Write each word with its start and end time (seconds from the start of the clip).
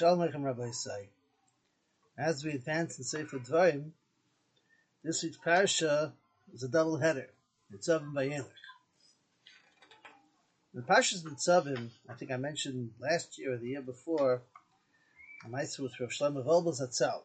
Shalom 0.00 0.20
Aleichem 0.20 0.44
Rabbi 0.44 0.70
Say. 0.70 1.10
As 2.16 2.42
we 2.42 2.52
advance 2.52 2.96
in 2.96 3.04
Sefer 3.04 3.38
Dvarim, 3.38 3.90
this 5.04 5.22
week's 5.22 5.36
parasha 5.36 6.14
is 6.54 6.62
a 6.62 6.68
double 6.68 6.96
header. 6.96 7.28
Nitzavim 7.70 8.14
Vayelech. 8.14 8.46
The 10.72 10.80
Parshas 10.80 11.22
Nitzavim, 11.22 11.90
I 12.08 12.14
think 12.14 12.30
I 12.30 12.38
mentioned 12.38 12.92
last 12.98 13.38
year 13.38 13.52
or 13.52 13.56
the 13.58 13.68
year 13.68 13.82
before, 13.82 14.40
I 15.44 15.48
might 15.48 15.68
with 15.78 16.00
Rav 16.00 16.08
Shlomo 16.08 16.46
Wolbe 16.46 16.80
Zatzal, 16.80 17.20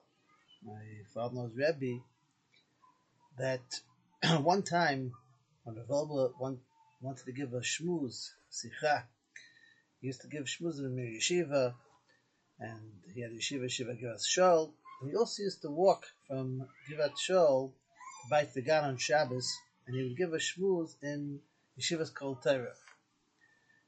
my 0.65 0.81
father-in-law's 1.13 1.55
Rebbe, 1.55 2.01
that 3.37 3.79
one 4.43 4.63
time 4.63 5.13
when 5.63 5.77
Rav 5.77 5.87
Wolbe 5.87 6.57
wanted 6.99 7.25
to 7.25 7.31
give 7.31 7.53
a 7.53 7.61
shmuz, 7.61 8.31
sicha, 8.51 9.03
he 10.01 10.07
used 10.07 10.19
to 10.23 10.27
give 10.27 10.43
shmuz 10.43 10.79
in 10.79 10.93
Mir 10.93 11.05
Yeshiva, 11.05 11.73
and 12.59 12.79
he 13.13 13.21
had 13.21 13.31
Yeshiva 13.31 13.69
Shiva 13.69 13.93
Givat 13.93 14.23
Shol. 14.23 14.71
And 15.01 15.09
he 15.11 15.15
also 15.17 15.43
used 15.43 15.61
to 15.61 15.69
walk 15.69 16.05
from 16.27 16.67
Givat 16.89 17.13
Shol 17.17 17.71
to 17.71 18.29
Beit 18.29 18.53
Vegan 18.53 18.85
on 18.85 18.97
Shabbos, 18.97 19.53
and 19.85 19.95
he 19.95 20.03
would 20.03 20.17
give 20.17 20.33
a 20.33 20.37
shmuz 20.37 20.95
in 21.01 21.39
Yeshiva's 21.79 22.09
Kol 22.09 22.35
Torah. 22.35 22.73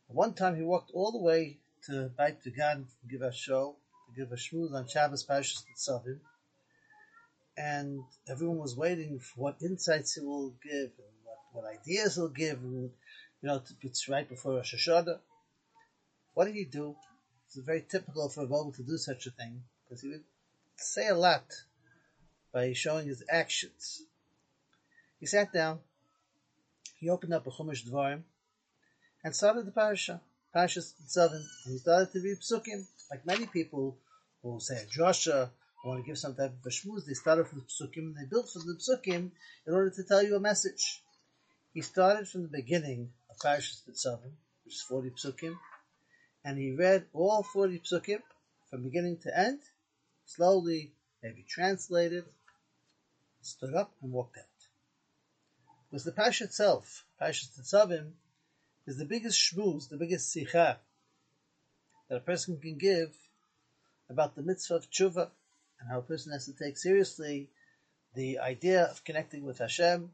One 0.08 0.34
time 0.34 0.56
he 0.56 0.64
walked 0.64 0.92
all 0.94 1.12
the 1.12 1.22
way 1.22 1.58
to 1.86 2.12
Beit 2.18 2.44
Vegan 2.44 2.86
from 2.86 3.10
Givat 3.10 3.34
Shol 3.34 3.76
to 4.08 4.16
give 4.16 4.32
a 4.32 4.36
shmuz 4.36 4.74
on 4.74 4.88
Shabbos 4.88 5.26
Parshas 5.26 5.64
Nitzavim, 5.66 6.20
and 7.58 8.04
everyone 8.30 8.58
was 8.60 8.76
waiting 8.76 9.20
for 9.20 9.42
what 9.42 9.62
insights 9.62 10.16
he 10.16 10.22
will 10.22 10.54
give 10.64 10.92
and 10.98 11.16
what, 11.24 11.64
what 11.64 11.74
ideas 11.74 12.16
he'll 12.16 12.28
give, 12.30 12.60
and 12.60 12.92
you 13.42 13.50
know 13.50 13.62
it's 13.82 14.08
right 14.08 14.28
before 14.28 14.56
Rosh 14.56 14.76
Hashanah. 14.76 15.20
What 16.34 16.46
did 16.46 16.56
he 16.56 16.66
do? 16.66 16.96
It's 17.48 17.58
very 17.58 17.86
typical 17.90 18.30
for 18.30 18.44
a 18.44 18.48
Wolbe 18.48 18.76
to 18.76 18.84
do 18.84 18.98
such 18.98 19.26
a 19.26 19.32
thing 19.32 19.64
because 19.84 20.02
he 20.02 20.10
would 20.10 20.24
say 20.76 21.08
a 21.08 21.16
lot 21.16 21.46
by 22.54 22.74
showing 22.74 23.08
his 23.08 23.24
actions. 23.30 24.04
He 25.20 25.26
sat 25.26 25.54
down, 25.54 25.80
he 27.00 27.10
opened 27.10 27.34
up 27.34 27.48
a 27.48 27.50
Chumash 27.50 27.88
Dvarim, 27.88 28.24
and 29.24 29.36
started 29.36 29.66
the 29.66 29.72
parasha, 29.72 30.22
Parashas 30.54 30.94
Tzavim, 31.08 31.44
and 31.66 31.74
he 31.74 31.78
started 31.78 32.12
to 32.12 32.20
read 32.20 32.38
psukim. 32.40 32.86
Like 33.10 33.26
many 33.26 33.46
people 33.46 33.98
who 34.44 34.60
say 34.60 34.84
a 34.84 34.86
drasha, 34.86 35.50
want 35.88 36.04
to 36.04 36.08
give 36.08 36.18
some 36.18 36.36
type 36.36 36.52
of 36.52 36.66
a 36.66 36.70
shmuz, 36.70 37.06
they 37.06 37.14
started 37.14 37.48
from 37.48 37.60
the 37.60 37.66
psukim, 37.66 38.08
and 38.08 38.16
they 38.18 38.26
built 38.30 38.50
from 38.52 38.64
the 38.66 38.76
psukim 38.76 39.32
in 39.66 39.74
order 39.74 39.90
to 39.90 40.04
tell 40.04 40.22
you 40.22 40.36
a 40.36 40.40
message. 40.40 41.02
He 41.74 41.82
started 41.82 42.28
from 42.28 42.44
the 42.44 42.50
beginning 42.50 43.12
of 43.30 43.38
Parashas 43.38 43.84
Tzavim, 43.90 44.34
which 44.66 44.76
is 44.76 44.82
40 44.82 45.12
psukim, 45.12 45.56
and 46.44 46.58
he 46.58 46.72
read 46.72 47.06
all 47.14 47.44
40 47.44 47.80
psukim 47.80 48.22
from 48.70 48.84
beginning 48.84 49.18
to 49.24 49.38
end, 49.38 49.60
slowly, 50.26 50.94
maybe 51.24 51.46
translated, 51.48 52.26
stood 53.42 53.74
up 53.74 53.94
and 54.02 54.12
walked 54.12 54.38
out. 54.38 54.44
Because 55.90 56.04
the 56.04 56.12
Pash 56.12 56.42
itself, 56.42 57.06
Pash 57.20 57.48
Tetzavim, 57.48 58.12
is 58.86 58.98
the 58.98 59.06
biggest 59.06 59.40
shmuz, 59.40 59.90
the 59.90 59.98
biggest 59.98 60.34
sicha 60.36 60.78
that 62.10 62.18
a 62.18 62.22
person 62.22 62.58
can 62.60 62.78
give 62.78 63.16
about 64.10 64.36
the 64.36 64.42
mitzvah 64.42 64.76
of 64.76 64.90
tshuva 64.90 65.30
and 65.80 65.90
how 65.90 66.00
a 66.00 66.04
person 66.04 66.32
has 66.32 66.46
to 66.46 66.54
take 66.54 66.78
seriously 66.78 67.50
the 68.16 68.40
idea 68.40 68.84
of 68.84 69.04
connecting 69.04 69.44
with 69.44 69.60
Hashem 69.60 70.10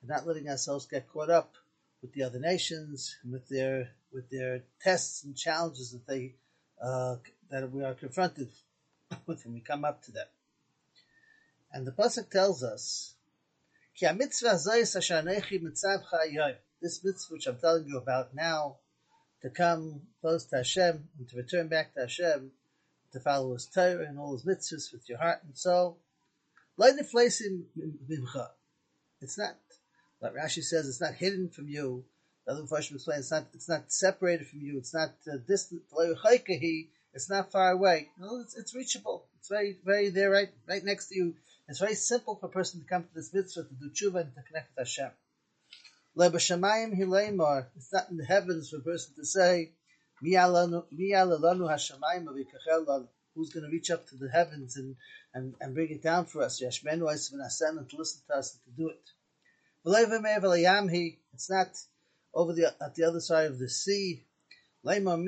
and 0.00 0.08
not 0.08 0.26
letting 0.26 0.48
ourselves 0.48 0.86
get 0.86 1.08
caught 1.08 1.30
up 1.30 1.54
with 2.02 2.12
the 2.12 2.22
other 2.22 2.38
nations 2.38 3.16
and 3.22 3.32
with 3.32 3.48
their 3.48 3.90
with 4.16 4.30
their 4.30 4.62
tests 4.80 5.22
and 5.24 5.36
challenges 5.36 5.92
that 5.92 6.06
they 6.06 6.34
uh, 6.82 7.16
that 7.50 7.70
we 7.70 7.84
are 7.84 7.92
confronted 7.92 8.48
with 9.26 9.44
when 9.44 9.54
we 9.54 9.60
come 9.60 9.84
up 9.84 10.02
to 10.02 10.10
them. 10.10 10.26
And 11.70 11.86
the 11.86 11.92
pasuk 11.92 12.30
tells 12.30 12.62
us, 12.62 13.14
This 14.00 14.12
mitzvah 14.14 14.58
which 17.30 17.46
I'm 17.46 17.58
telling 17.58 17.86
you 17.86 17.98
about 17.98 18.34
now, 18.34 18.76
to 19.42 19.50
come 19.50 20.00
close 20.22 20.46
to 20.46 20.56
Hashem 20.56 21.08
and 21.18 21.28
to 21.28 21.36
return 21.36 21.68
back 21.68 21.92
to 21.94 22.00
Hashem, 22.00 22.50
to 23.12 23.20
follow 23.20 23.52
His 23.52 23.66
Torah 23.66 24.06
and 24.08 24.18
all 24.18 24.32
His 24.32 24.44
mitzvahs 24.44 24.92
with 24.92 25.08
your 25.08 25.18
heart 25.18 25.40
and 25.44 25.56
soul. 25.56 25.98
It's 29.20 29.38
not, 29.38 29.56
like 30.20 30.34
Rashi 30.34 30.62
says, 30.62 30.88
it's 30.88 31.00
not 31.00 31.14
hidden 31.14 31.48
from 31.50 31.68
you 31.68 32.04
the 32.46 32.52
other 32.52 32.62
Mepharshim 32.62 32.94
explain 32.94 33.18
it's 33.18 33.32
not 33.32 33.46
it's 33.54 33.68
not 33.68 33.90
separated 33.92 34.46
from 34.46 34.60
you. 34.60 34.78
It's 34.78 34.94
not 34.94 35.14
uh, 35.30 35.38
distant. 35.48 35.82
It's 37.12 37.30
not 37.30 37.50
far 37.50 37.72
away. 37.72 38.08
No, 38.18 38.40
it's, 38.40 38.56
it's 38.56 38.74
reachable. 38.74 39.24
It's 39.38 39.48
very 39.48 39.76
very 39.84 40.10
there, 40.10 40.30
right 40.30 40.50
right 40.68 40.84
next 40.84 41.08
to 41.08 41.16
you. 41.16 41.34
It's 41.68 41.80
very 41.80 41.96
simple 41.96 42.36
for 42.36 42.46
a 42.46 42.50
person 42.50 42.80
to 42.80 42.86
come 42.86 43.02
to 43.02 43.14
this 43.14 43.34
mitzvah 43.34 43.64
to 43.64 43.74
do 43.74 43.90
tshuva 43.90 44.20
and 44.20 44.34
to 44.34 44.42
connect 44.42 44.70
with 44.76 44.86
Hashem. 44.86 45.10
It's 46.18 46.50
not 47.92 48.10
in 48.10 48.16
the 48.16 48.24
heavens 48.26 48.70
for 48.70 48.76
a 48.76 48.80
person 48.80 49.14
to 49.16 49.24
say, 49.24 49.72
Who's 50.22 50.32
going 53.50 53.66
to 53.66 53.70
reach 53.70 53.90
up 53.90 54.06
to 54.08 54.16
the 54.16 54.30
heavens 54.30 54.76
and, 54.76 54.96
and, 55.34 55.54
and 55.60 55.74
bring 55.74 55.90
it 55.90 56.02
down 56.02 56.24
for 56.24 56.42
us? 56.42 56.62
Yashmenu 56.62 57.10
and 57.10 57.90
to 57.90 57.96
listen 57.96 58.22
to 58.28 58.34
us 58.34 58.54
and 58.54 58.62
to 58.64 58.70
do 58.80 58.88
it. 58.88 59.10
It's 61.34 61.50
not 61.50 61.76
over 62.36 62.52
the 62.52 62.72
at 62.80 62.94
the 62.94 63.02
other 63.04 63.20
side 63.20 63.46
of 63.46 63.58
the 63.58 63.68
sea. 63.68 64.22
Who's 64.84 64.94
going 64.94 65.26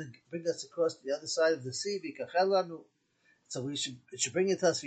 to 0.00 0.06
bring 0.30 0.48
us 0.48 0.64
across 0.64 0.94
to 0.94 1.04
the 1.04 1.14
other 1.14 1.26
side 1.26 1.52
of 1.52 1.64
the 1.64 1.74
sea? 1.74 2.00
So 3.48 3.62
we 3.62 3.76
should 3.76 3.98
should 4.16 4.32
bring 4.32 4.48
it 4.48 4.60
to 4.60 4.68
us 4.68 4.82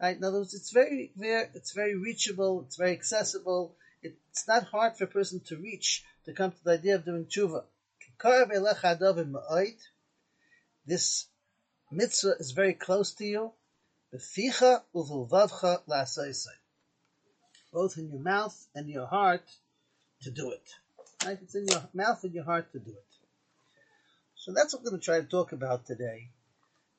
Right? 0.00 0.16
In 0.16 0.24
other 0.24 0.38
words, 0.38 0.54
it's 0.54 0.70
very, 0.70 1.12
very 1.16 1.48
it's 1.54 1.72
very 1.72 1.96
reachable. 1.96 2.62
It's 2.62 2.76
very 2.76 2.92
accessible. 2.92 3.76
It's 4.02 4.48
not 4.48 4.64
hard 4.64 4.96
for 4.96 5.04
a 5.04 5.08
person 5.08 5.40
to 5.48 5.56
reach 5.56 6.04
to 6.24 6.32
come 6.32 6.52
to 6.52 6.64
the 6.64 6.72
idea 6.72 6.94
of 6.94 7.04
doing 7.04 7.26
tshuva. 7.26 7.64
This 10.86 11.26
mitzvah 11.90 12.36
is 12.38 12.52
very 12.52 12.74
close 12.74 13.12
to 13.14 13.24
you 13.24 13.52
both 17.72 17.98
in 17.98 18.10
your 18.10 18.20
mouth 18.20 18.66
and 18.74 18.88
your 18.88 19.06
heart 19.06 19.48
to 20.22 20.30
do 20.30 20.50
it. 20.50 20.74
Right? 21.24 21.38
It's 21.42 21.54
in 21.54 21.66
your 21.68 21.88
mouth 21.94 22.22
and 22.24 22.34
your 22.34 22.44
heart 22.44 22.72
to 22.72 22.78
do 22.78 22.90
it. 22.90 23.04
So 24.36 24.52
that's 24.52 24.72
what 24.72 24.82
we're 24.82 24.90
going 24.90 25.00
to 25.00 25.04
try 25.04 25.20
to 25.20 25.26
talk 25.26 25.52
about 25.52 25.86
today. 25.86 26.30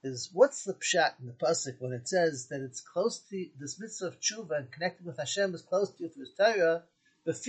Is 0.01 0.29
what's 0.31 0.63
the 0.63 0.73
pshat 0.73 1.19
in 1.19 1.27
the 1.27 1.33
pasuk 1.33 1.75
when 1.79 1.91
it 1.91 2.07
says 2.07 2.47
that 2.47 2.61
it's 2.61 2.79
close 2.79 3.19
to 3.29 3.45
this 3.59 3.79
mitzvah 3.79 4.07
of 4.07 4.19
tshuva 4.21 4.57
and 4.57 4.71
connected 4.71 5.05
with 5.05 5.17
Hashem 5.17 5.53
is 5.53 5.61
close 5.61 5.91
to 5.91 6.03
you 6.03 6.09
through 6.09 6.23
His 6.23 6.33
Torah, 6.37 6.83
with 7.25 7.45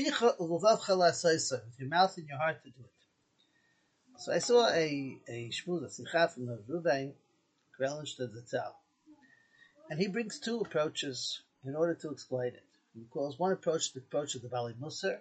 your 1.79 1.89
mouth 1.89 2.17
and 2.17 2.29
your 2.29 2.39
heart 2.39 2.63
to 2.65 2.71
do 2.71 2.83
it. 2.83 2.91
So 4.19 4.33
I 4.33 4.39
saw 4.39 4.69
a 4.69 5.17
a 5.29 5.51
shmuz, 5.51 5.85
a 5.85 6.03
sicha 6.03 6.31
from 6.33 6.47
the 6.47 6.59
Ruvain, 6.69 7.13
Karlenstein 7.79 8.31
Zatzal, 8.35 8.75
and 9.89 9.99
he 9.99 10.09
brings 10.09 10.39
two 10.39 10.61
approaches 10.61 11.41
in 11.65 11.77
order 11.77 11.95
to 11.95 12.11
explain 12.11 12.55
it. 12.55 12.70
Calls 13.11 13.39
one 13.39 13.53
approach 13.53 13.87
is 13.87 13.93
the 13.93 14.01
approach 14.01 14.35
of 14.35 14.43
the 14.43 14.49
Bali 14.49 14.75
Musar, 14.75 15.21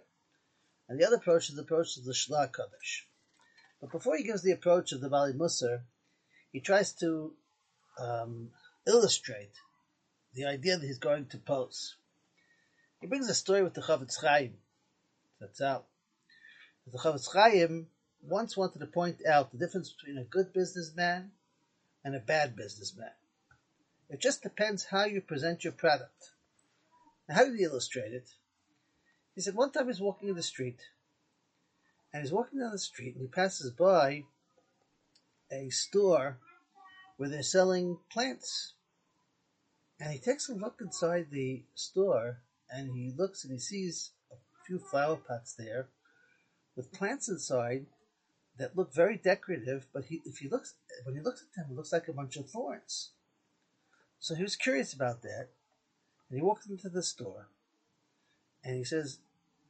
and 0.87 0.99
the 0.99 1.05
other 1.05 1.17
approach 1.17 1.49
is 1.49 1.55
the 1.55 1.61
approach 1.61 1.97
of 1.97 2.03
the 2.03 2.13
Shla 2.13 2.51
Kodesh. 2.51 3.05
But 3.79 3.91
before 3.91 4.17
he 4.17 4.23
gives 4.23 4.41
the 4.41 4.51
approach 4.51 4.91
of 4.91 5.01
the 5.01 5.09
Bali 5.09 5.33
Musar, 5.33 5.83
he 6.51 6.61
tries 6.61 6.93
to 6.95 7.35
um, 7.99 8.51
illustrate 8.87 9.53
the 10.33 10.45
idea 10.45 10.77
that 10.77 10.85
he's 10.85 10.97
going 10.97 11.27
to 11.27 11.37
pose. 11.37 11.95
He 13.01 13.07
brings 13.07 13.29
a 13.29 13.33
story 13.33 13.63
with 13.63 13.75
the 13.75 13.81
Chafetz 13.81 14.19
Chaim. 14.19 14.57
That's 15.39 15.61
out. 15.61 15.87
The 16.91 16.97
Chafetz 16.97 17.31
Chaim 17.31 17.87
once 18.21 18.57
wanted 18.57 18.79
to 18.79 18.87
point 18.87 19.25
out 19.25 19.51
the 19.51 19.57
difference 19.57 19.93
between 19.93 20.17
a 20.17 20.25
good 20.25 20.53
businessman 20.53 21.31
and 22.03 22.15
a 22.15 22.19
bad 22.19 22.55
businessman. 22.55 23.11
It 24.09 24.19
just 24.19 24.41
depends 24.41 24.85
how 24.85 25.05
you 25.05 25.21
present 25.21 25.63
your 25.63 25.73
product. 25.73 26.31
Now, 27.29 27.35
how 27.35 27.45
did 27.45 27.55
he 27.55 27.63
illustrate 27.63 28.11
it? 28.11 28.31
He 29.35 29.41
said 29.41 29.53
one 29.53 29.71
time 29.71 29.85
he's 29.85 30.01
walking 30.01 30.29
in 30.29 30.35
the 30.35 30.41
street, 30.41 30.79
and 32.11 32.23
he's 32.23 32.33
walking 32.33 32.59
down 32.59 32.71
the 32.71 32.79
street, 32.79 33.13
and 33.13 33.21
he 33.21 33.27
passes 33.27 33.71
by 33.71 34.23
a 35.51 35.69
store 35.69 36.39
where 37.17 37.29
they're 37.29 37.43
selling 37.43 37.99
plants. 38.11 38.73
And 39.99 40.11
he 40.11 40.17
takes 40.17 40.49
a 40.49 40.55
look 40.55 40.79
inside 40.81 41.27
the 41.29 41.63
store, 41.75 42.39
and 42.71 42.95
he 42.95 43.13
looks 43.15 43.43
and 43.43 43.53
he 43.53 43.59
sees 43.59 44.11
a 44.31 44.35
few 44.65 44.79
flower 44.79 45.17
pots 45.17 45.53
there 45.53 45.89
with 46.75 46.91
plants 46.91 47.29
inside 47.29 47.85
that 48.57 48.75
look 48.75 48.93
very 48.93 49.17
decorative, 49.17 49.85
but 49.93 50.05
he, 50.05 50.21
if 50.25 50.37
he 50.39 50.49
looks, 50.49 50.75
when 51.03 51.15
he 51.15 51.21
looks 51.21 51.43
at 51.43 51.53
them, 51.55 51.71
it 51.71 51.75
looks 51.75 51.93
like 51.93 52.07
a 52.07 52.13
bunch 52.13 52.37
of 52.37 52.49
thorns. 52.49 53.11
So 54.19 54.33
he 54.33 54.43
was 54.43 54.55
curious 54.55 54.93
about 54.93 55.21
that, 55.21 55.49
and 56.29 56.39
he 56.39 56.43
walks 56.43 56.67
into 56.67 56.89
the 56.89 57.03
store 57.03 57.47
and 58.63 58.75
he 58.75 58.83
says, 58.83 59.19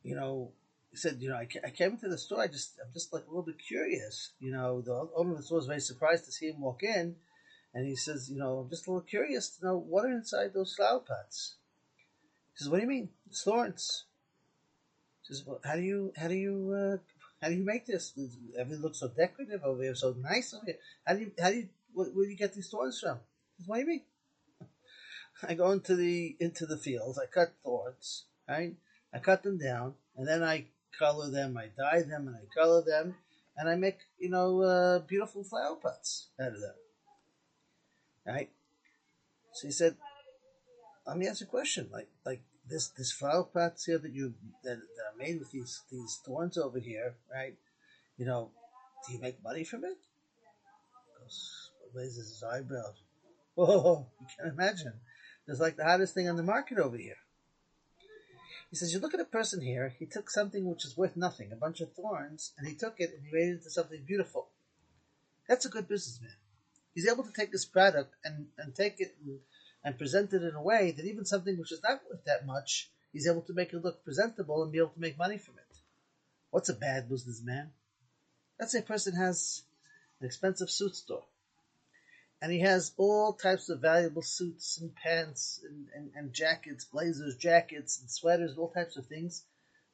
you 0.04 0.16
know, 0.16 0.52
he 0.92 0.98
said, 0.98 1.18
you 1.20 1.30
know, 1.30 1.36
I, 1.36 1.48
I 1.64 1.70
came 1.70 1.92
into 1.92 2.10
the 2.10 2.18
store. 2.18 2.42
I 2.42 2.48
just, 2.48 2.80
I'm 2.84 2.92
just 2.94 3.14
like 3.14 3.24
a 3.26 3.30
little 3.30 3.44
bit 3.44 3.60
curious. 3.60 4.32
You 4.40 4.52
know, 4.52 4.82
the 4.82 5.10
owner 5.16 5.32
of 5.32 5.38
the 5.38 5.44
store 5.44 5.58
was 5.58 5.68
very 5.68 5.82
surprised 5.82 6.26
to 6.26 6.32
see 6.32 6.48
him 6.48 6.62
walk 6.62 6.82
in, 6.82 7.16
and 7.74 7.86
he 7.86 7.96
says, 7.96 8.30
you 8.32 8.40
know, 8.40 8.58
I'm 8.58 8.70
just 8.70 8.88
a 8.88 8.90
little 8.90 9.06
curious 9.06 9.50
to 9.50 9.66
know 9.66 9.78
what 9.78 10.06
are 10.06 10.12
inside 10.12 10.54
those 10.54 10.74
flower 10.76 11.00
pots. 11.00 11.56
He 12.54 12.64
says, 12.64 12.70
what 12.70 12.78
do 12.78 12.84
you 12.84 12.90
mean? 12.90 13.10
It's 13.28 13.44
thorns. 13.44 14.06
He 15.22 15.36
says, 15.36 15.46
well, 15.46 15.62
how 15.64 15.76
do 15.76 15.82
you, 15.82 16.12
how 16.18 16.28
do 16.28 16.34
you, 16.34 16.74
uh, 16.74 16.98
how 17.42 17.50
do 17.50 17.56
you 17.56 17.64
make 17.64 17.86
this? 17.86 18.14
Everything 18.58 18.82
looks 18.82 19.00
so 19.00 19.10
decorative 19.10 19.64
over 19.64 19.84
here, 19.84 19.94
so 19.94 20.16
nice 20.20 20.56
over 20.56 20.66
here. 20.66 20.80
How 21.06 21.14
do 21.14 21.20
you, 21.20 21.32
how 21.40 21.52
do 21.52 21.58
you, 21.58 21.70
where, 21.94 22.08
where 22.08 22.26
do 22.26 22.32
you 22.32 22.38
get 22.38 22.54
these 22.54 22.70
thorns 22.70 23.00
from? 23.00 23.20
He 23.58 23.64
says, 23.64 23.68
what 23.68 23.76
do 23.76 23.82
you 23.82 23.88
mean? 23.88 24.02
I 25.48 25.54
go 25.54 25.72
into 25.72 25.96
the 25.96 26.36
into 26.40 26.66
the 26.66 26.78
fields. 26.78 27.18
I 27.18 27.26
cut 27.26 27.54
thorns, 27.64 28.26
right? 28.48 28.76
I 29.14 29.20
cut 29.20 29.44
them 29.44 29.58
down, 29.58 29.96
and 30.18 30.28
then 30.28 30.44
I 30.44 30.68
color 30.98 31.30
them. 31.30 31.58
I 31.58 31.70
dye 31.78 32.02
them, 32.02 32.28
and 32.28 32.36
I 32.36 32.46
color 32.54 32.82
them, 32.82 33.16
and 33.56 33.70
I 33.70 33.76
make 33.76 34.00
you 34.18 34.30
know 34.30 34.62
uh, 34.62 35.00
beautiful 35.00 35.44
flower 35.44 35.78
pots 35.78 36.30
out 36.40 36.54
of 36.54 36.62
them, 36.62 36.76
right? 38.26 38.50
So 39.54 39.68
he 39.68 39.72
said, 39.72 39.96
"Let 41.08 41.18
me 41.18 41.28
ask 41.28 41.42
a 41.42 41.46
question. 41.46 41.90
Like 41.92 42.10
like 42.26 42.42
this 42.68 42.90
this 42.90 43.12
flower 43.12 43.44
pots 43.44 43.86
here 43.86 43.98
that 43.98 44.14
you 44.14 44.34
that, 44.64 44.78
that 44.78 45.14
are 45.14 45.18
made 45.18 45.40
with 45.40 45.52
these 45.52 45.84
these 45.90 46.20
thorns 46.26 46.58
over 46.58 46.80
here, 46.80 47.16
right? 47.34 47.56
You 48.18 48.26
know, 48.26 48.52
do 49.08 49.14
you 49.14 49.20
make 49.20 49.42
money 49.42 49.64
from 49.64 49.86
it?" 49.86 49.98
He 49.98 51.24
goes, 51.24 51.72
raises 51.94 52.30
his 52.30 52.44
eyebrows. 52.44 53.02
Whoa, 53.56 54.06
you 54.20 54.28
can't 54.38 54.54
imagine. 54.54 54.94
It's 55.50 55.60
like 55.60 55.78
the 55.78 55.84
hottest 55.84 56.14
thing 56.14 56.30
on 56.30 56.36
the 56.36 56.44
market 56.44 56.78
over 56.78 56.96
here. 56.96 57.18
He 58.70 58.76
says, 58.76 58.94
you 58.94 59.00
look 59.00 59.16
at 59.16 59.20
a 59.20 59.26
person 59.26 59.62
here, 59.62 59.96
he 59.98 60.06
took 60.06 60.30
something 60.30 60.70
which 60.70 60.86
is 60.86 60.96
worth 60.96 61.18
nothing, 61.18 61.52
a 61.52 61.56
bunch 61.56 61.82
of 61.82 61.92
thorns, 61.94 62.54
and 62.58 62.68
he 62.68 62.76
took 62.76 63.00
it 63.00 63.12
and 63.16 63.26
he 63.26 63.32
made 63.34 63.48
it 63.48 63.58
into 63.58 63.72
something 63.72 64.04
beautiful. 64.06 64.50
That's 65.48 65.66
a 65.66 65.70
good 65.70 65.88
businessman. 65.88 66.36
He's 66.94 67.08
able 67.08 67.24
to 67.24 67.34
take 67.34 67.52
this 67.52 67.66
product 67.66 68.14
and, 68.24 68.48
and 68.60 68.76
take 68.76 69.00
it 69.00 69.16
and, 69.26 69.40
and 69.84 69.98
present 69.98 70.34
it 70.34 70.44
in 70.44 70.54
a 70.54 70.62
way 70.62 70.92
that 70.92 71.06
even 71.06 71.26
something 71.26 71.58
which 71.58 71.72
is 71.72 71.82
not 71.82 72.02
worth 72.08 72.24
that 72.26 72.46
much, 72.46 72.92
he's 73.12 73.28
able 73.28 73.42
to 73.42 73.54
make 73.54 73.74
it 73.74 73.84
look 73.84 74.04
presentable 74.04 74.62
and 74.62 74.72
be 74.72 74.78
able 74.78 74.90
to 74.90 75.00
make 75.00 75.18
money 75.18 75.40
from 75.40 75.56
it. 75.58 75.78
What's 76.52 76.70
a 76.70 76.76
bad 76.76 77.10
businessman? 77.10 77.72
Let's 78.60 78.72
say 78.72 78.80
a 78.80 78.84
person 78.84 79.16
has 79.16 79.64
an 80.20 80.28
expensive 80.28 80.70
suit 80.70 80.96
store 80.96 81.24
and 82.42 82.52
he 82.52 82.60
has 82.60 82.94
all 82.98 83.34
types 83.34 83.70
of 83.70 83.82
valuable 83.82 84.22
suits 84.22 84.80
and 84.80 84.96
pants 84.96 85.62
and, 85.68 85.88
and, 85.94 86.12
and, 86.16 86.34
jackets, 86.34 86.86
blazers, 86.86 87.36
jackets 87.36 88.00
and 88.00 88.10
sweaters, 88.10 88.58
all 88.58 88.70
types 88.70 88.96
of 88.96 89.06
things. 89.08 89.44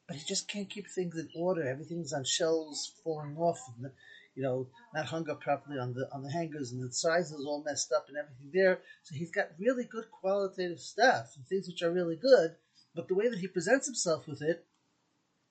But 0.06 0.16
he 0.16 0.24
just 0.24 0.46
can't 0.46 0.70
keep 0.70 0.88
things 0.88 1.16
in 1.16 1.28
order. 1.34 1.66
Everything's 1.66 2.12
on 2.12 2.22
shelves, 2.22 2.92
falling 3.02 3.36
off, 3.36 3.58
and 3.76 3.90
you 4.36 4.42
know, 4.42 4.68
not 4.94 5.06
hung 5.06 5.28
up 5.28 5.40
properly 5.40 5.78
on 5.78 5.94
the 5.94 6.08
on 6.12 6.22
the 6.22 6.30
hangers, 6.30 6.70
and 6.70 6.80
the 6.80 6.92
sizes 6.92 7.44
all 7.44 7.64
messed 7.64 7.90
up 7.90 8.06
and 8.08 8.16
everything 8.16 8.50
there. 8.52 8.80
So 9.02 9.16
he's 9.16 9.32
got 9.32 9.48
really 9.58 9.84
good 9.84 10.04
qualitative 10.12 10.78
stuff 10.78 11.32
and 11.34 11.44
things 11.46 11.66
which 11.66 11.82
are 11.82 11.90
really 11.90 12.16
good. 12.16 12.54
But 12.94 13.08
the 13.08 13.14
way 13.14 13.28
that 13.28 13.40
he 13.40 13.48
presents 13.48 13.86
himself 13.86 14.28
with 14.28 14.42
it, 14.42 14.64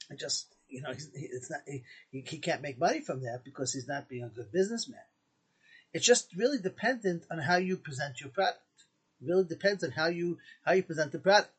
it 0.10 0.20
just 0.20 0.56
you 0.70 0.82
know, 0.82 0.92
it's 0.92 1.52
not 1.52 1.62
he, 1.68 1.84
he 2.12 2.38
can't 2.38 2.62
make 2.62 2.80
money 2.80 3.02
from 3.02 3.24
that 3.24 3.42
because 3.44 3.74
he's 3.74 3.90
not 3.90 4.08
being 4.08 4.24
a 4.24 4.30
good 4.30 4.54
businessman. 4.54 5.02
It's 5.96 6.06
just 6.06 6.36
really 6.36 6.58
dependent 6.58 7.24
on 7.32 7.40
how 7.40 7.56
you 7.56 7.78
present 7.78 8.20
your 8.20 8.30
product. 8.30 8.60
It 9.22 9.30
really 9.30 9.46
depends 9.46 9.82
on 9.82 9.92
how 9.92 10.08
you 10.08 10.40
how 10.66 10.74
you 10.74 10.84
present 10.84 11.14
the 11.14 11.20
product. 11.20 11.56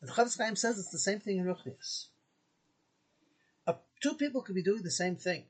And 0.00 0.10
the 0.10 0.12
Chofetz 0.12 0.36
Chaim 0.36 0.54
says 0.54 0.78
it's 0.78 0.90
the 0.90 0.98
same 0.98 1.18
thing 1.18 1.38
in 1.38 1.46
Ruchnias. 1.46 2.08
Uh, 3.66 3.72
two 4.02 4.12
people 4.12 4.42
could 4.42 4.54
be 4.54 4.62
doing 4.62 4.82
the 4.82 4.90
same 4.90 5.16
thing, 5.16 5.44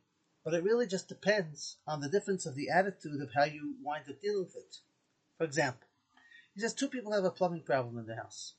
but 0.45 0.55
it 0.55 0.63
really 0.63 0.87
just 0.87 1.09
depends 1.09 1.79
on 1.89 2.01
the 2.01 2.09
difference 2.09 2.47
of 2.47 2.55
the 2.55 2.71
attitude 2.71 3.21
of 3.21 3.33
how 3.35 3.43
you 3.43 3.75
wind 3.83 4.05
up 4.09 4.21
dealing 4.21 4.45
with 4.45 4.55
it. 4.55 4.77
For 5.37 5.43
example, 5.43 5.89
he 6.55 6.61
says 6.61 6.73
two 6.73 6.87
people 6.87 7.13
have 7.13 7.25
a 7.25 7.33
plumbing 7.33 7.63
problem 7.63 7.99
in 7.99 8.07
the 8.07 8.15
house, 8.15 8.55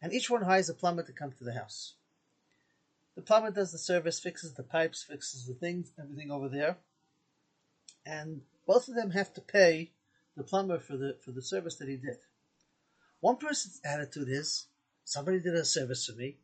and 0.00 0.12
each 0.12 0.30
one 0.30 0.42
hires 0.42 0.68
a 0.68 0.74
plumber 0.74 1.02
to 1.02 1.12
come 1.12 1.32
to 1.32 1.44
the 1.44 1.54
house. 1.54 1.94
The 3.16 3.22
plumber 3.22 3.50
does 3.50 3.72
the 3.72 3.78
service, 3.78 4.20
fixes 4.20 4.54
the 4.54 4.62
pipes, 4.62 5.02
fixes 5.02 5.48
the 5.48 5.54
things, 5.54 5.90
everything 5.98 6.30
over 6.30 6.48
there 6.48 6.76
and 8.08 8.40
both 8.66 8.88
of 8.88 8.94
them 8.94 9.10
have 9.10 9.32
to 9.34 9.40
pay 9.40 9.90
the 10.36 10.42
plumber 10.42 10.78
for 10.78 10.96
the 10.96 11.16
for 11.24 11.30
the 11.30 11.42
service 11.42 11.76
that 11.76 11.88
he 11.88 11.96
did. 11.96 12.18
One 13.20 13.36
person's 13.36 13.80
attitude 13.84 14.28
is, 14.28 14.66
somebody 15.04 15.40
did 15.40 15.54
a 15.54 15.64
service 15.64 16.06
for 16.06 16.16
me, 16.16 16.36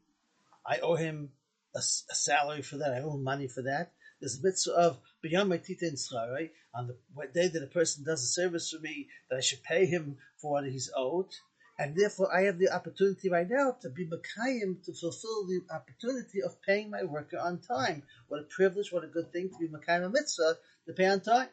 I 0.67 0.79
owe 0.79 0.97
him 0.97 1.31
a, 1.75 1.79
a 1.79 2.15
salary 2.15 2.63
for 2.63 2.79
that, 2.79 2.93
I 2.93 3.01
owe 3.01 3.15
him 3.15 3.23
money 3.23 3.49
for 3.49 3.63
that. 3.63 3.93
There's 4.21 4.39
a 4.41 4.43
mitzvah 4.43 4.73
of 4.73 4.99
b'yomo 5.25 5.59
titen 5.59 5.97
right? 6.33 6.53
On 6.75 6.87
the 6.89 7.27
day 7.33 7.49
that 7.49 7.63
a 7.63 7.67
person 7.67 8.05
does 8.05 8.23
a 8.23 8.27
service 8.27 8.71
for 8.71 8.81
me, 8.81 9.09
that 9.29 9.37
I 9.37 9.41
should 9.41 9.63
pay 9.63 9.87
him 9.87 10.19
for 10.37 10.53
what 10.53 10.65
he's 10.65 10.91
owed. 10.97 11.33
And 11.79 11.97
therefore, 11.97 12.33
I 12.33 12.43
have 12.43 12.59
the 12.59 12.71
opportunity 12.71 13.29
right 13.29 13.49
now 13.51 13.77
to 13.83 13.91
be 13.91 14.07
Makayim 14.07 14.85
to 14.85 14.93
fulfill 14.93 15.47
the 15.47 15.61
opportunity 15.73 16.41
of 16.41 16.63
paying 16.63 16.89
my 16.89 17.03
worker 17.03 17.39
on 17.39 17.59
time. 17.59 18.05
What 18.29 18.41
a 18.41 18.45
privilege, 18.45 18.93
what 18.93 19.03
a 19.03 19.09
good 19.09 19.33
thing 19.33 19.51
to 19.51 19.59
be 19.59 19.69
Makayim 19.69 20.07
a 20.07 20.09
mitzvah 20.09 20.57
pay 20.93 21.07
on 21.07 21.21
time. 21.21 21.49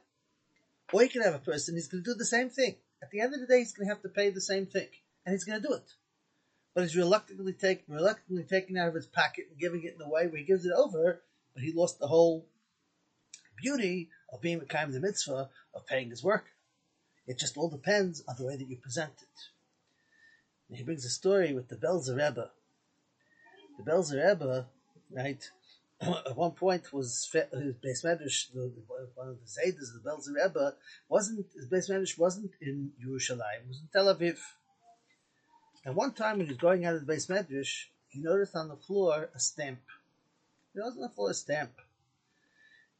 Or 0.94 1.04
you 1.04 1.10
can 1.10 1.22
have 1.22 1.36
a 1.36 1.39
person, 1.39 1.75
he's 1.75 1.88
going 1.88 2.04
to 2.04 2.12
do 2.12 2.18
the 2.18 2.25
same 2.25 2.50
thing. 2.50 2.75
At 3.01 3.12
the 3.12 3.22
end 3.22 3.33
of 3.33 3.39
the 3.39 3.48
day, 3.48 3.60
he's 3.60 3.72
going 3.72 3.88
to 3.88 3.94
have 3.94 4.04
to 4.04 4.10
pay 4.10 4.30
the 4.30 4.42
same 4.42 4.66
thing. 4.66 4.88
And 5.25 5.33
he's 5.33 5.44
going 5.44 5.62
to 5.62 5.68
do 5.68 5.74
it. 5.74 5.94
But 6.74 6.83
he's 6.83 6.95
reluctantly, 6.95 7.54
take, 7.54 7.83
reluctantly 7.88 8.44
taking 8.44 8.78
out 8.78 8.89
of 8.89 8.95
his 8.95 9.07
pocket 9.07 9.45
and 9.50 9.60
giving 9.60 9.83
it 9.83 9.95
in 9.95 10.01
a 10.01 10.10
way 10.10 10.28
where 10.28 10.38
he 10.38 10.44
gives 10.44 10.66
it 10.66 10.72
over, 10.75 11.22
but 11.54 11.63
he 11.63 11.72
lost 11.74 12.00
the 12.00 12.07
whole 12.07 12.45
beauty 13.62 14.10
of 14.31 14.42
being 14.42 14.60
Makayim 14.60 14.92
the 14.92 15.00
mitzvah 15.00 15.50
of 15.74 15.86
paying 15.86 16.10
his 16.10 16.24
work. 16.24 16.45
It 17.27 17.38
just 17.38 17.57
all 17.57 17.69
depends 17.69 18.24
on 18.27 18.36
the 18.38 18.45
way 18.45 18.57
that 18.57 18.68
you 18.68 18.77
present 18.77 19.13
it. 19.22 19.50
And 20.69 20.77
he 20.77 20.84
brings 20.84 21.06
a 21.06 21.10
story 21.10 21.54
with 21.54 21.68
the 21.68 21.75
Belzer 21.75 22.18
Rebbe. 22.18 22.50
The 23.77 23.92
Belzer 23.92 24.27
Rebbe, 24.27 24.66
right, 25.12 25.50
at 26.25 26.36
one 26.36 26.51
point 26.51 26.92
was 26.94 27.30
his 27.31 27.44
uh, 27.44 27.57
beis 27.83 28.03
medrash, 28.03 28.53
one 29.15 29.30
of 29.30 29.38
the 29.39 29.45
Zaydas, 29.45 29.94
the 29.94 30.01
Belzer 30.03 30.36
Rebbe, 30.36 30.75
wasn't, 31.07 31.45
his 31.56 31.68
beis 31.68 31.89
medrash 31.89 32.18
wasn't 32.18 32.51
in 32.62 32.92
Yerushalayim, 33.03 33.63
it 33.63 33.68
was 33.68 33.81
in 33.81 33.89
Tel 33.94 34.13
Aviv. 34.13 34.39
And 35.86 35.95
one 35.95 36.13
time 36.13 36.38
when 36.38 36.48
he 36.48 36.51
was 36.51 36.59
going 36.59 36.86
out 36.86 36.95
of 36.95 37.06
the 37.06 37.13
beis 37.13 37.30
medrash, 37.30 37.86
he 38.07 38.19
noticed 38.19 38.56
on 38.56 38.68
the 38.68 38.75
floor 38.75 39.30
a 39.36 39.39
stamp. 39.39 39.81
There 40.74 40.83
was 40.83 40.95
on 40.95 41.01
the 41.01 41.09
floor 41.09 41.31
a 41.31 41.33
stamp. 41.33 41.71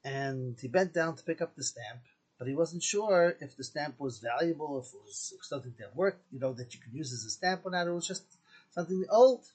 And 0.04 0.58
he 0.60 0.68
bent 0.68 0.94
down 0.94 1.16
to 1.16 1.24
pick 1.24 1.42
up 1.42 1.56
the 1.56 1.64
stamp 1.64 2.02
but 2.42 2.48
he 2.48 2.56
wasn't 2.56 2.82
sure 2.82 3.38
if 3.40 3.56
the 3.56 3.64
stamp 3.64 4.00
was 4.00 4.18
valuable, 4.18 4.80
if 4.80 4.88
it 4.88 5.02
was 5.06 5.34
something 5.44 5.76
that 5.78 5.96
worked, 5.96 6.24
you 6.32 6.40
know, 6.40 6.54
that 6.54 6.74
you 6.74 6.80
could 6.80 6.92
use 6.92 7.14
as 7.14 7.24
a 7.24 7.30
stamp 7.30 7.62
or 7.64 7.70
not. 7.70 7.86
It 7.86 7.92
was 7.92 8.08
just 8.08 8.24
something 8.72 9.06
old. 9.12 9.46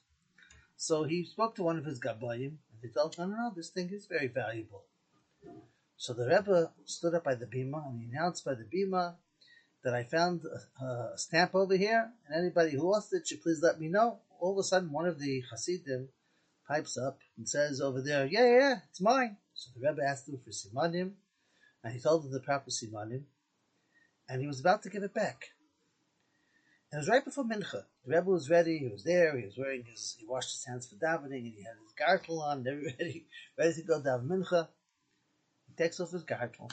So 0.77 1.03
he 1.03 1.25
spoke 1.25 1.55
to 1.55 1.63
one 1.63 1.77
of 1.77 1.83
his 1.83 1.99
gabbayim, 1.99 2.53
and 2.81 2.91
they 2.91 3.23
him, 3.23 3.31
no, 3.31 3.35
no, 3.35 3.43
no, 3.43 3.53
this 3.55 3.69
thing 3.69 3.89
is 3.91 4.05
very 4.07 4.27
valuable. 4.27 4.83
So 5.97 6.13
the 6.13 6.27
Rebbe 6.27 6.71
stood 6.85 7.15
up 7.15 7.23
by 7.23 7.35
the 7.35 7.45
bima 7.45 7.87
and 7.89 7.99
he 7.99 8.09
announced 8.09 8.45
by 8.45 8.53
the 8.53 8.65
bima 8.65 9.15
that 9.83 9.93
I 9.93 10.03
found 10.03 10.41
a, 10.43 10.85
a, 10.85 11.17
stamp 11.17 11.55
over 11.55 11.75
here, 11.75 12.11
and 12.27 12.43
anybody 12.43 12.71
who 12.71 12.91
lost 12.91 13.13
it 13.13 13.27
should 13.27 13.41
please 13.41 13.61
let 13.61 13.79
me 13.79 13.87
know. 13.87 14.19
All 14.39 14.51
of 14.51 14.57
a 14.57 14.63
sudden, 14.63 14.91
one 14.91 15.07
of 15.07 15.19
the 15.19 15.43
Hasidim 15.49 16.09
pipes 16.67 16.97
up 16.97 17.19
and 17.37 17.47
says 17.47 17.79
over 17.79 18.01
there, 18.01 18.25
yeah, 18.25 18.45
yeah, 18.45 18.59
yeah 18.59 18.75
it's 18.89 19.01
mine. 19.01 19.37
So 19.53 19.71
the 19.75 19.87
Rebbe 19.87 20.03
asked 20.03 20.27
him 20.27 20.39
for 20.43 20.51
simanim, 20.51 21.13
and 21.83 21.93
he 21.93 21.99
told 21.99 22.25
him 22.25 22.31
the 22.31 22.39
proper 22.39 22.69
simanim, 22.69 23.23
and 24.27 24.41
he 24.41 24.47
was 24.47 24.59
about 24.59 24.83
to 24.83 24.89
give 24.89 25.03
it 25.03 25.13
back. 25.13 25.45
And 26.91 26.99
it 26.99 27.01
was 27.01 27.09
right 27.09 27.25
before 27.25 27.43
Mincha. 27.43 27.83
The 28.05 28.15
Rebbe 28.15 28.29
was 28.29 28.49
ready, 28.49 28.77
he 28.77 28.87
was 28.87 29.03
there, 29.03 29.37
he 29.37 29.45
was 29.45 29.57
wearing 29.57 29.83
his, 29.83 30.15
he 30.17 30.25
washed 30.25 30.53
his 30.53 30.65
hands 30.65 30.87
for 30.87 30.95
davening, 30.95 31.43
and 31.43 31.53
he 31.53 31.63
had 31.63 31.75
his 31.83 31.93
gartel 31.99 32.41
on, 32.41 32.65
and 32.65 32.85
ready, 32.85 33.27
ready 33.57 33.73
to 33.73 33.81
go 33.81 33.99
daven 33.99 34.27
Mincha. 34.27 34.69
He 35.67 35.75
takes 35.75 35.99
off 35.99 36.11
his 36.11 36.23
gartel, 36.23 36.71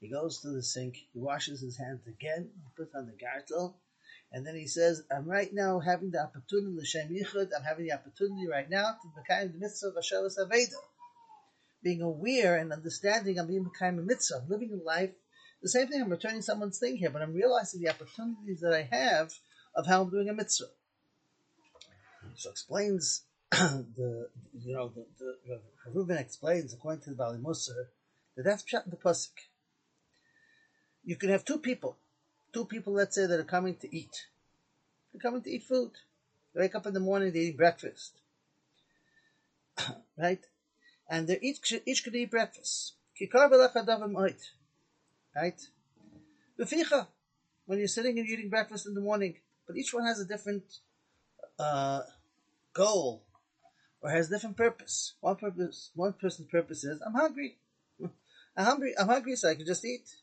he 0.00 0.08
goes 0.08 0.40
to 0.40 0.48
the 0.48 0.62
sink, 0.62 0.96
he 1.12 1.20
washes 1.20 1.60
his 1.60 1.76
hands 1.76 2.04
again, 2.08 2.50
he 2.52 2.70
puts 2.76 2.96
on 2.96 3.06
the 3.06 3.12
gartel, 3.12 3.76
and 4.32 4.44
then 4.44 4.56
he 4.56 4.66
says, 4.66 5.04
I'm 5.08 5.30
right 5.30 5.52
now 5.54 5.78
having 5.78 6.10
the 6.10 6.24
opportunity, 6.24 6.74
L'Shem 6.76 7.08
Yichud, 7.10 7.50
I'm 7.56 7.62
having 7.62 7.86
the 7.86 7.92
opportunity 7.92 8.48
right 8.50 8.68
now 8.68 8.96
to 9.00 9.08
become 9.14 9.52
the 9.52 9.58
mitzvah 9.58 9.88
of 9.88 9.94
Hashavas 9.94 10.36
Aveda 10.36 10.74
being 11.84 12.02
aware 12.02 12.56
and 12.56 12.72
understanding 12.72 13.38
I'm 13.38 13.46
being 13.46 13.70
kind 13.78 14.00
of 14.00 14.06
mitzvah, 14.06 14.40
I'm 14.42 14.48
living 14.48 14.72
in 14.72 14.82
life. 14.84 15.10
The 15.64 15.70
same 15.70 15.88
thing, 15.88 16.02
I'm 16.02 16.10
returning 16.10 16.42
someone's 16.42 16.78
thing 16.78 16.98
here, 16.98 17.08
but 17.08 17.22
I'm 17.22 17.32
realizing 17.32 17.80
the 17.80 17.88
opportunities 17.88 18.60
that 18.60 18.74
I 18.74 18.82
have 18.94 19.32
of 19.74 19.86
how 19.86 20.02
I'm 20.02 20.10
doing 20.10 20.28
a 20.28 20.34
mitzvah. 20.34 20.66
So 22.34 22.50
explains 22.50 23.22
the 23.50 24.28
you 24.62 24.76
know 24.76 24.92
the, 24.94 25.06
the 25.48 25.60
Reuben 25.90 26.18
explains 26.18 26.74
according 26.74 27.00
to 27.04 27.10
the 27.10 27.16
Bali 27.16 27.38
Musar 27.38 27.86
that 28.36 28.42
that's 28.42 28.62
pshat 28.62 28.84
in 28.84 28.90
the 28.90 28.98
pasuk. 28.98 29.30
You 31.02 31.16
can 31.16 31.30
have 31.30 31.46
two 31.46 31.56
people, 31.56 31.96
two 32.52 32.66
people, 32.66 32.92
let's 32.92 33.14
say, 33.14 33.24
that 33.24 33.40
are 33.40 33.44
coming 33.44 33.76
to 33.76 33.96
eat. 33.96 34.26
They're 35.14 35.20
coming 35.22 35.40
to 35.44 35.50
eat 35.50 35.62
food. 35.62 35.92
They 36.52 36.60
wake 36.60 36.74
up 36.74 36.86
in 36.86 36.92
the 36.92 37.00
morning, 37.00 37.32
they 37.32 37.38
eat 37.38 37.56
breakfast. 37.56 38.20
right? 40.18 40.44
And 41.08 41.26
they're 41.26 41.38
each 41.40 41.72
each 41.86 42.04
could 42.04 42.14
eat 42.14 42.30
breakfast. 42.30 42.92
Right? 45.34 45.60
When 47.66 47.78
you're 47.78 47.88
sitting 47.88 48.18
and 48.18 48.28
eating 48.28 48.50
breakfast 48.50 48.86
in 48.86 48.94
the 48.94 49.00
morning, 49.00 49.36
but 49.66 49.76
each 49.76 49.92
one 49.92 50.06
has 50.06 50.20
a 50.20 50.26
different 50.26 50.64
uh, 51.58 52.02
goal 52.72 53.24
or 54.02 54.10
has 54.10 54.28
different 54.28 54.56
purpose. 54.56 55.14
One 55.20 55.36
purpose, 55.36 55.90
one 55.94 56.12
person's 56.12 56.48
purpose 56.50 56.84
is 56.84 57.00
I'm 57.00 57.14
hungry. 57.14 57.58
I'm 58.56 58.64
hungry. 58.64 58.94
I'm 58.98 59.08
hungry, 59.08 59.36
so 59.36 59.48
I 59.48 59.54
can 59.54 59.66
just 59.66 59.84
eat. 59.84 60.14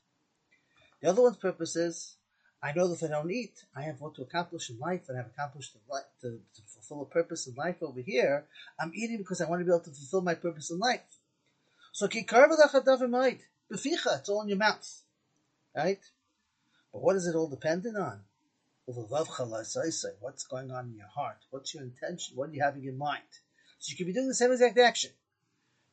The 1.02 1.10
other 1.10 1.24
one's 1.24 1.38
purpose 1.38 1.76
is 1.76 2.16
I 2.64 2.74
know 2.74 2.88
that 2.88 2.94
if 2.94 3.04
I 3.04 3.08
don't 3.08 3.32
eat, 3.32 3.66
I 3.76 3.82
have 3.82 4.00
what 4.00 4.14
to 4.16 4.22
accomplish 4.22 4.70
in 4.70 4.78
life, 4.78 5.10
and 5.10 5.18
I've 5.18 5.26
accomplished 5.26 5.74
to, 5.74 5.80
to, 6.22 6.38
to 6.38 6.62
fulfill 6.68 7.02
a 7.02 7.06
purpose 7.06 7.48
in 7.48 7.56
life 7.56 7.78
over 7.82 8.02
here. 8.02 8.46
I'm 8.80 8.92
eating 8.94 9.18
because 9.18 9.42
I 9.42 9.50
want 9.50 9.62
to 9.62 9.66
be 9.66 9.72
able 9.72 9.80
to 9.80 9.90
fulfill 9.90 10.22
my 10.22 10.36
purpose 10.36 10.70
in 10.70 10.78
life. 10.78 11.02
So 11.92 12.08
it's 13.72 14.30
all 14.30 14.42
in 14.42 14.50
your 14.50 14.58
mouth, 14.58 15.02
right? 15.76 16.00
But 16.92 17.02
what 17.02 17.16
is 17.16 17.28
it 17.28 17.36
all 17.36 17.48
dependent 17.48 17.98
on? 17.98 18.22
What's 18.86 20.44
going 20.44 20.72
on 20.72 20.88
in 20.88 20.96
your 20.98 21.08
heart? 21.08 21.38
What's 21.50 21.74
your 21.74 21.84
intention? 21.84 22.36
What 22.36 22.50
are 22.50 22.54
you 22.54 22.62
having 22.62 22.84
in 22.84 22.98
mind? 22.98 23.24
So 23.80 23.92
you 23.92 23.98
could 23.98 24.08
be 24.08 24.14
doing 24.14 24.28
the 24.28 24.34
same 24.34 24.52
exact 24.52 24.78
action. 24.78 25.12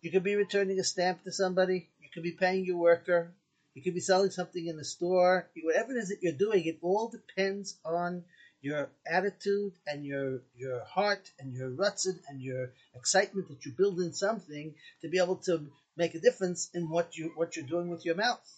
You 0.00 0.10
could 0.10 0.24
be 0.24 0.34
returning 0.34 0.78
a 0.80 0.84
stamp 0.84 1.22
to 1.24 1.32
somebody. 1.32 1.88
You 2.00 2.08
could 2.12 2.22
be 2.22 2.32
paying 2.32 2.64
your 2.64 2.78
worker. 2.78 3.32
You 3.74 3.82
could 3.82 3.94
be 3.94 4.00
selling 4.00 4.30
something 4.30 4.66
in 4.66 4.76
the 4.76 4.84
store. 4.84 5.48
Whatever 5.62 5.92
it 5.92 5.98
is 5.98 6.08
that 6.08 6.22
you're 6.22 6.32
doing, 6.32 6.64
it 6.66 6.78
all 6.82 7.08
depends 7.08 7.76
on 7.84 8.24
your 8.60 8.90
attitude 9.06 9.72
and 9.86 10.04
your 10.04 10.40
your 10.56 10.82
heart 10.84 11.30
and 11.38 11.54
your 11.54 11.70
rutzin 11.70 12.18
and 12.28 12.42
your 12.42 12.72
excitement 12.94 13.48
that 13.48 13.64
you 13.64 13.72
build 13.72 14.00
in 14.00 14.12
something 14.12 14.74
to 15.00 15.08
be 15.08 15.18
able 15.18 15.36
to 15.36 15.70
make 15.98 16.14
a 16.14 16.20
difference 16.20 16.70
in 16.72 16.88
what 16.88 17.18
you 17.18 17.32
what 17.34 17.56
you're 17.56 17.66
doing 17.66 17.88
with 17.88 18.06
your 18.06 18.14
mouth. 18.14 18.48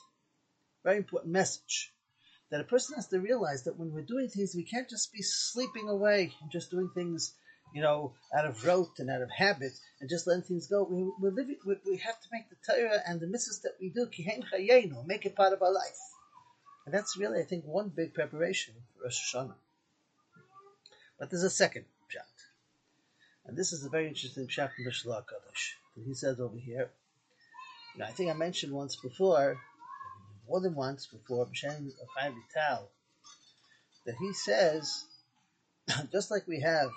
Very 0.84 0.98
important 0.98 1.32
message 1.32 1.92
that 2.50 2.60
a 2.60 2.64
person 2.64 2.96
has 2.96 3.08
to 3.08 3.18
realize 3.18 3.64
that 3.64 3.78
when 3.78 3.92
we're 3.92 4.02
doing 4.02 4.28
things, 4.28 4.54
we 4.54 4.62
can't 4.62 4.88
just 4.88 5.12
be 5.12 5.22
sleeping 5.22 5.88
away 5.88 6.32
and 6.42 6.50
just 6.50 6.70
doing 6.70 6.90
things, 6.94 7.34
you 7.74 7.80
know, 7.80 8.12
out 8.36 8.44
of 8.44 8.64
rote 8.66 8.98
and 8.98 9.08
out 9.08 9.22
of 9.22 9.30
habit 9.30 9.72
and 10.00 10.10
just 10.10 10.26
letting 10.26 10.42
things 10.42 10.66
go. 10.66 10.82
We, 10.82 11.10
we're 11.20 11.34
living, 11.34 11.56
we, 11.64 11.76
we 11.86 11.96
have 11.98 12.20
to 12.20 12.28
make 12.32 12.50
the 12.50 12.56
Torah 12.66 13.00
and 13.06 13.20
the 13.20 13.26
mitzvahs 13.26 13.62
that 13.62 13.76
we 13.80 13.88
do, 13.90 14.06
kihen 14.06 15.06
make 15.06 15.26
it 15.26 15.36
part 15.36 15.52
of 15.52 15.62
our 15.62 15.72
life. 15.72 15.98
And 16.84 16.94
that's 16.94 17.16
really, 17.16 17.40
I 17.40 17.44
think, 17.44 17.64
one 17.64 17.88
big 17.88 18.14
preparation 18.14 18.74
for 18.96 19.04
Rosh 19.04 19.34
Hashanah. 19.34 19.54
But 21.18 21.30
there's 21.30 21.44
a 21.44 21.50
second 21.50 21.84
pshat. 22.08 22.26
And 23.46 23.56
this 23.56 23.72
is 23.72 23.84
a 23.84 23.90
very 23.90 24.08
interesting 24.08 24.48
pshat 24.48 24.74
from 24.74 24.84
the 24.84 24.90
Shelah 24.90 25.22
Kadosh. 25.22 25.74
He 26.04 26.14
says 26.14 26.40
over 26.40 26.56
here, 26.56 26.90
know, 27.98 28.06
I 28.06 28.10
think 28.10 28.30
I 28.30 28.34
mentioned 28.34 28.72
once 28.72 28.96
before 28.96 29.58
more 30.48 30.60
than 30.60 30.74
once 30.74 31.06
before 31.06 31.46
B'Shem 31.46 31.92
Chaim 32.16 32.34
Vital 32.54 32.90
that 34.04 34.14
he 34.18 34.32
says, 34.32 35.04
just 36.12 36.30
like 36.30 36.46
we 36.48 36.60
have 36.60 36.90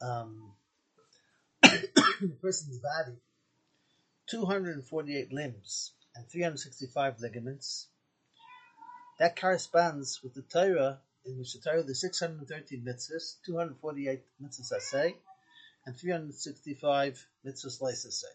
um, 0.00 0.52
the 1.62 2.36
person's 2.40 2.78
body, 2.78 3.18
248 4.28 5.32
limbs 5.32 5.92
and 6.14 6.28
365 6.28 7.20
ligaments, 7.20 7.88
that 9.18 9.38
corresponds 9.38 10.20
with 10.22 10.34
the 10.34 10.42
Torah, 10.42 10.98
in 11.26 11.38
which 11.38 11.52
the 11.52 11.60
Torah, 11.60 11.82
the 11.82 11.94
613 11.94 12.84
mitzvahs, 12.84 13.36
248 13.44 14.22
mitzvahs 14.42 14.72
I 14.74 14.78
say, 14.78 15.16
and 15.84 15.96
365 15.96 17.26
mitzvahs 17.46 17.96
say. 17.96 18.28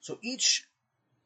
So 0.00 0.18
each 0.22 0.64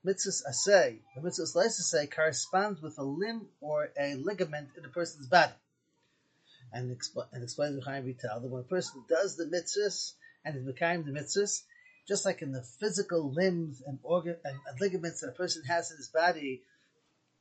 mitzvahs 0.04 0.42
asay, 0.49 0.99
the 1.14 1.20
mitzvahs 1.20 1.54
asay 1.56 2.11
corresponds 2.11 2.82
with 2.82 2.99
a 2.99 3.02
limb 3.02 3.49
or 3.61 3.90
a 3.99 4.14
ligament 4.14 4.68
in 4.76 4.84
a 4.84 4.88
person's 4.88 5.26
body. 5.26 5.52
And, 6.73 6.96
expl- 6.96 7.26
and 7.32 7.42
explain 7.42 7.76
the 7.76 7.82
Chaim 7.82 8.04
Vital 8.04 8.40
that 8.40 8.50
when 8.50 8.62
a 8.62 8.64
person 8.64 9.04
does 9.08 9.37
the 9.37 9.44
mitzvahs 9.44 10.12
and 10.44 10.56
is 10.56 10.64
Mekayim 10.64 11.04
the 11.04 11.12
mitzvahs, 11.12 11.62
just 12.06 12.25
like 12.25 12.42
in 12.42 12.52
the 12.52 12.62
physical 12.62 13.32
limbs 13.32 13.82
and 13.87 13.99
organ 14.02 14.37
and, 14.44 14.58
and 14.68 14.80
ligaments 14.80 15.20
that 15.20 15.28
a 15.28 15.32
person 15.32 15.62
has 15.64 15.90
in 15.90 15.96
his 15.96 16.08
body, 16.08 16.62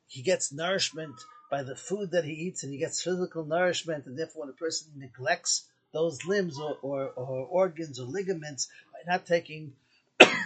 he 0.07 0.21
gets 0.21 0.53
nourishment 0.53 1.15
by 1.49 1.63
the 1.63 1.75
food 1.75 2.11
that 2.11 2.23
he 2.23 2.33
eats 2.33 2.63
and 2.63 2.71
he 2.71 2.79
gets 2.79 3.01
physical 3.01 3.43
nourishment 3.43 4.05
and 4.05 4.17
therefore 4.17 4.41
when 4.41 4.49
a 4.49 4.53
person 4.53 4.91
neglects 4.95 5.67
those 5.91 6.25
limbs 6.25 6.59
or, 6.59 6.77
or, 6.81 7.09
or 7.09 7.45
organs 7.45 7.99
or 7.99 8.05
ligaments 8.05 8.69
by 8.91 9.11
not 9.11 9.25
taking 9.25 9.73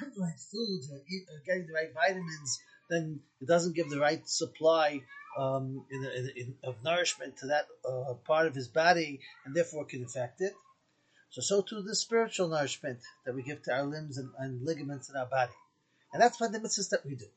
right 0.18 0.40
foods 0.52 0.92
or, 0.92 1.02
eat, 1.10 1.28
getting 1.46 1.68
the 1.68 1.74
right 1.74 1.94
vitamins, 1.94 2.62
then 2.90 3.20
it 3.42 3.48
doesn't 3.48 3.76
give 3.76 3.90
the 3.90 4.00
right 4.00 4.28
supply 4.28 5.02
um, 5.38 5.86
in, 5.92 6.04
in, 6.04 6.32
in, 6.36 6.56
of 6.64 6.84
nourishment 6.84 7.38
to 7.38 7.48
that 7.48 7.68
uh, 7.88 8.14
part 8.26 8.48
of 8.48 8.56
his 8.56 8.68
body, 8.68 9.20
and 9.46 9.56
therefore 9.56 9.86
can 9.86 10.04
affect 10.04 10.42
it. 10.42 10.54
So, 11.30 11.42
so 11.42 11.62
too 11.62 11.82
the 11.82 11.96
spiritual 11.96 12.48
nourishment 12.48 13.00
that 13.26 13.36
we 13.36 13.44
give 13.44 13.62
to 13.64 13.74
our 13.74 13.84
limbs 13.84 14.18
and, 14.18 14.30
and 14.40 14.66
ligaments 14.66 15.10
in 15.10 15.16
our 15.16 15.26
body, 15.26 15.54
and 16.14 16.22
that's 16.22 16.38
by 16.38 16.48
the 16.48 16.60
mitzvahs 16.60 16.90
that 16.90 17.06
we 17.06 17.16
do. 17.16 17.28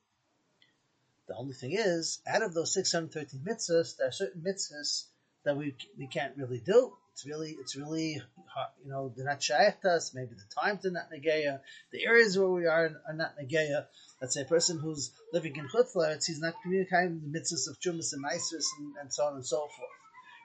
The 1.28 1.36
only 1.36 1.54
thing 1.54 1.72
is, 1.72 2.20
out 2.26 2.42
of 2.42 2.54
those 2.54 2.74
613 2.74 3.40
mitzvahs, 3.40 3.96
there 3.96 4.08
are 4.08 4.12
certain 4.12 4.42
mitzvahs 4.42 5.04
that 5.44 5.56
we 5.56 5.74
we 5.98 6.06
can't 6.06 6.36
really 6.36 6.60
do. 6.60 6.96
It's 7.12 7.26
really, 7.26 7.56
it's 7.60 7.76
really, 7.76 8.22
you 8.84 8.90
know, 8.90 9.12
they're 9.14 9.26
not 9.26 9.50
us. 9.84 10.14
Maybe 10.14 10.30
the 10.30 10.60
times 10.60 10.86
are 10.86 10.90
not 10.90 11.10
negeya. 11.10 11.60
The 11.92 12.06
areas 12.06 12.38
where 12.38 12.48
we 12.48 12.66
are 12.66 12.90
are 13.06 13.14
not 13.14 13.36
negeya. 13.38 13.86
Let's 14.20 14.34
say 14.34 14.42
a 14.42 14.46
person 14.46 14.78
who's 14.78 15.12
living 15.32 15.56
in 15.56 15.68
Chutz 15.68 15.94
La'aretz, 15.94 16.26
he's 16.26 16.40
not 16.40 16.54
communicating 16.62 17.20
in 17.22 17.32
the 17.32 17.38
mitzvahs 17.38 17.68
of 17.68 17.80
Chumas 17.80 18.12
and 18.12 18.24
Isis 18.26 18.66
and, 18.78 18.94
and 19.00 19.12
so 19.12 19.24
on 19.24 19.34
and 19.34 19.46
so 19.46 19.58
forth. 19.58 19.90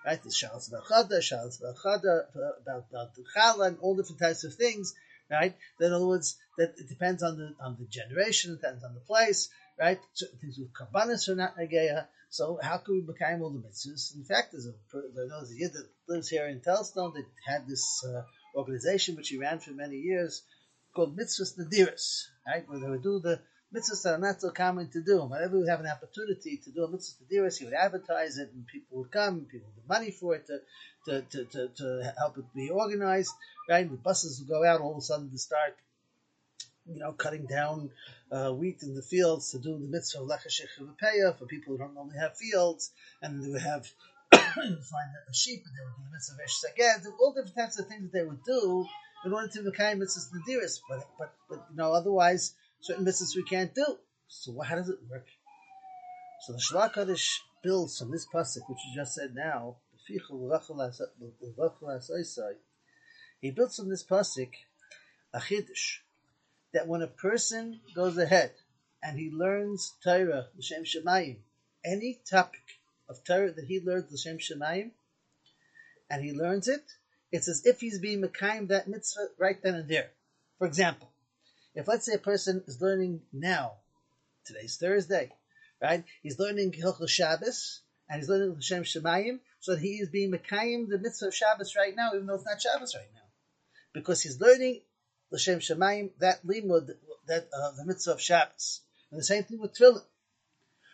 Right? 0.06 0.22
The 0.22 0.30
Shalas 0.30 0.72
Bachada, 0.72 1.20
Shalas 1.20 1.62
Bachada, 1.62 2.26
about, 2.66 2.86
about 2.92 3.16
the 3.16 3.64
and 3.64 3.78
all 3.80 3.96
different 3.96 4.20
types 4.20 4.44
of 4.44 4.54
things. 4.56 4.94
Right? 5.30 5.56
in 5.80 5.92
other 5.92 6.06
words, 6.06 6.38
that 6.58 6.76
it 6.78 6.88
depends 6.88 7.24
on 7.24 7.38
the 7.38 7.56
on 7.60 7.78
the 7.80 7.86
generation, 7.86 8.54
it 8.54 8.62
depends 8.62 8.84
on 8.84 8.94
the 8.94 9.00
place. 9.00 9.50
Right? 9.79 10.00
Certain 10.13 10.39
things 10.39 10.58
with 10.58 10.74
Kabbanis 10.74 11.27
are 11.27 11.36
not 11.36 11.58
negeya. 11.58 12.08
So 12.29 12.60
how 12.62 12.77
can 12.77 12.96
we 12.96 13.01
become 13.01 13.41
all 13.41 13.50
the 13.50 13.60
mitzvahs? 13.60 14.15
In 14.15 14.24
fact, 14.24 14.51
there's 14.51 14.67
a 14.67 14.74
there 15.13 15.27
knows 15.27 15.51
a 15.51 15.55
yid 15.55 15.74
that 15.74 15.88
lives 16.08 16.29
here 16.29 16.48
in 16.48 16.62
Telzstone 16.62 17.13
that 17.13 17.25
had 17.46 17.67
this 17.67 18.03
uh, 18.05 18.22
organization 18.55 19.15
which 19.15 19.29
he 19.29 19.38
ran 19.38 19.60
for 19.60 19.72
many 19.72 19.98
years 19.98 20.44
called 20.96 21.17
Mitzvahs 21.17 21.58
Nadiris, 21.58 22.24
right? 22.48 22.67
Where 22.67 22.79
they 22.79 22.89
would 22.89 23.03
do 23.03 23.20
the 23.20 23.41
mitzvahs 23.74 24.03
that 24.03 24.13
are 24.15 24.17
not 24.17 24.39
so 24.39 24.51
common 24.51 24.89
to 24.91 25.01
do. 25.03 25.24
Whenever 25.25 25.60
we 25.60 25.67
have 25.67 25.82
an 25.82 25.88
opportunity 25.88 26.58
to 26.63 26.72
do 26.72 26.84
a 26.86 26.91
mitzvah 26.91 27.25
Nadiris, 27.25 27.58
he 27.58 27.65
would 27.65 27.74
advertise 27.74 28.38
it, 28.38 28.51
and 28.53 28.65
people 28.67 29.00
would 29.00 29.12
come, 29.12 29.46
people 29.51 29.67
would 29.67 29.75
give 29.75 29.89
money 29.89 30.12
for 30.12 30.36
it 30.36 30.48
to 30.48 30.60
to, 31.05 31.22
to, 31.22 31.46
to, 31.46 31.67
to 31.67 32.13
help 32.17 32.38
it 32.38 32.46
be 32.55 32.70
organized, 32.70 33.32
right? 33.70 33.89
The 33.89 33.98
buses 33.98 34.39
would 34.39 34.50
go 34.50 34.65
out 34.65 34.82
all 34.82 34.94
of 34.94 34.98
a 34.98 35.01
sudden 35.01 35.29
to 35.29 35.38
start 35.38 35.75
you 36.88 37.00
know, 37.00 37.13
cutting 37.13 37.46
down 37.46 37.89
uh, 38.32 38.51
wheat 38.51 38.84
in 38.84 38.96
the 38.96 39.01
fields 39.01 39.51
to 39.51 39.60
do 39.60 39.77
the 39.77 39.88
mitzvah 39.88 40.22
of 40.22 40.30
Lechashich 40.30 41.38
for 41.38 41.46
people 41.46 41.74
who 41.74 41.77
don't 41.80 41.96
normally 41.96 42.18
have 42.18 42.38
fields, 42.38 42.92
and 43.22 43.44
they 43.44 43.50
would 43.50 43.62
have 43.62 43.88
find 44.32 45.10
a 45.30 45.34
sheep, 45.34 45.63
and 45.65 45.75
they 45.75 45.84
would 45.84 45.96
do 45.98 46.04
the 46.06 46.12
mitzvah 46.13 46.36
of 46.36 46.39
Esh 46.39 47.13
all 47.20 47.34
different 47.34 47.56
types 47.56 47.80
of 47.80 47.88
things 47.88 48.04
that 48.04 48.13
they 48.13 48.24
would 48.24 48.44
do 48.44 48.86
in 49.25 49.34
order 49.34 49.48
to 49.48 49.63
become 49.63 50.00
mitzvahs 50.00 50.30
nadiris. 50.32 50.80
But 50.88 51.08
but 51.18 51.34
but 51.50 51.65
you 51.72 51.77
know, 51.77 51.94
otherwise 51.94 52.54
certain 52.82 53.06
mitzvahs 53.06 53.36
we 53.36 53.44
can't 53.44 53.74
do. 53.74 53.98
So 54.27 54.60
how 54.62 54.75
does 54.75 54.89
it 54.89 55.00
work? 55.10 55.27
So 56.42 56.54
the 56.54 56.60
Shelah 56.60 56.94
Kadosh 56.94 57.39
builds 57.63 57.98
from 57.98 58.12
this 58.12 58.27
pasuk, 58.27 58.70
which 58.70 58.80
you 58.88 58.96
just 58.96 59.15
said 59.15 59.34
now. 59.34 59.77
He 63.42 63.51
builds 63.51 63.75
from 63.75 63.89
this 63.89 64.04
pasuk 64.04 64.50
a 65.34 65.39
chiddush 65.39 66.01
that 66.75 66.88
when 66.89 67.01
a 67.01 67.08
person 67.08 67.79
goes 67.96 68.17
ahead 68.17 68.51
and 69.01 69.17
he 69.17 69.32
learns 69.32 69.94
Torah, 70.03 70.48
L'Shem 70.58 70.84
Shemayim, 70.84 71.38
any 71.86 72.20
topic 72.29 72.79
of 73.08 73.24
Torah 73.24 73.53
that 73.53 73.63
he 73.63 73.79
learns 73.79 74.12
L'Shem 74.12 74.39
Shemayim, 74.39 74.91
and 76.10 76.22
he 76.22 76.34
learns 76.34 76.67
it, 76.67 76.84
it's 77.32 77.48
as 77.48 77.65
if 77.65 77.79
he's 77.79 78.00
being 78.00 78.22
Mekayim 78.22 78.67
that 78.67 78.89
mitzvah 78.89 79.27
right 79.39 79.55
then 79.63 79.75
and 79.75 79.88
there. 79.88 80.12
For 80.60 80.67
example, 80.67 81.10
if 81.75 81.88
let's 81.88 82.05
say 82.05 82.15
a 82.15 82.20
person 82.20 82.62
is 82.67 82.82
learning 82.82 83.22
now, 83.32 83.75
today's 84.44 84.75
Thursday, 84.75 85.32
right? 85.82 86.03
He's 86.24 86.39
learning 86.39 86.74
Hilchot 86.74 87.08
Shabbos, 87.08 87.84
and 88.10 88.20
he's 88.20 88.29
learning 88.29 88.58
L'Shem 88.58 88.84
Shemayim, 88.84 89.39
so 89.62 89.77
he 89.77 89.94
is 89.94 90.10
being 90.10 90.34
Mekayim 90.34 90.89
the 90.89 91.00
mitzvah 91.00 91.27
of 91.27 91.36
Shabbos 91.36 91.74
right 91.77 91.96
now, 91.96 92.10
even 92.13 92.27
though 92.27 92.36
it's 92.36 92.46
not 92.46 92.62
Shabbos 92.62 92.96
right 92.96 93.13
now. 93.13 93.22
Because 93.94 94.22
he's 94.22 94.41
learning 94.41 94.82
l'shem 95.36 95.60
shemayim, 95.60 96.12
that 96.20 96.46
limud, 96.46 96.96
that 97.27 97.50
uh, 97.54 97.72
the 97.77 97.86
mitzvah 97.86 98.13
of 98.13 98.22
Shabbos. 98.22 98.82
And 99.12 99.20
the 99.20 99.24
same 99.24 99.44
thing 99.44 99.60
with 99.60 99.74
tefillin. 99.74 100.04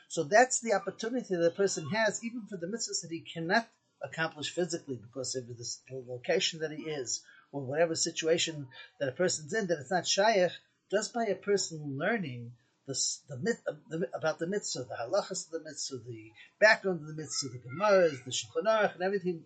So 0.10 0.24
that's 0.24 0.60
the 0.60 0.74
opportunity 0.74 1.36
that 1.36 1.46
a 1.46 1.52
person 1.52 1.90
has, 1.90 2.24
even 2.24 2.46
for 2.50 2.58
the 2.58 2.68
mitzvahs 2.68 3.02
that 3.02 3.12
he 3.12 3.22
cannot 3.22 3.68
accomplish 4.02 4.54
physically 4.54 5.00
because 5.02 5.36
of 5.36 5.48
the 5.48 6.04
location 6.08 6.60
that 6.60 6.72
he 6.72 6.84
is, 6.84 7.22
or 7.52 7.62
whatever 7.62 7.96
situation 7.96 8.68
that 9.00 9.10
a 9.10 9.14
person's 9.14 9.54
in, 9.54 9.68
that 9.68 9.80
it's 9.80 9.92
not 9.92 10.08
shaykh, 10.08 10.52
just 10.90 11.14
by 11.14 11.26
a 11.26 11.36
person 11.36 11.98
learning 11.98 12.52
the, 12.88 13.00
the, 13.30 13.38
myth, 13.38 13.62
the, 13.90 14.10
about 14.14 14.40
the 14.40 14.48
mitzvah, 14.48 14.84
the 14.84 14.96
halachas 14.96 15.46
of 15.46 15.52
the 15.52 15.64
mitzvah, 15.64 15.98
the 16.06 16.32
background 16.60 17.02
of 17.02 17.08
the 17.08 17.22
mitzvah, 17.22 17.50
the 17.50 17.60
gemaras, 17.60 18.24
the 18.26 18.32
shulchan 18.32 18.66
aruch, 18.66 18.96
and 18.96 19.04
everything 19.04 19.44